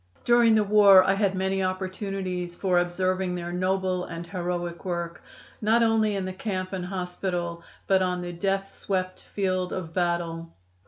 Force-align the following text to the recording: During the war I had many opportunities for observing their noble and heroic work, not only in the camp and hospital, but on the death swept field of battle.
During 0.25 0.55
the 0.55 0.63
war 0.63 1.03
I 1.03 1.13
had 1.13 1.35
many 1.35 1.61
opportunities 1.61 2.55
for 2.55 2.79
observing 2.79 3.35
their 3.35 3.51
noble 3.53 4.03
and 4.03 4.25
heroic 4.25 4.83
work, 4.83 5.21
not 5.61 5.83
only 5.83 6.15
in 6.15 6.25
the 6.25 6.33
camp 6.33 6.73
and 6.73 6.87
hospital, 6.87 7.63
but 7.85 8.01
on 8.01 8.23
the 8.23 8.33
death 8.33 8.73
swept 8.73 9.21
field 9.21 9.71
of 9.71 9.93
battle. 9.93 10.55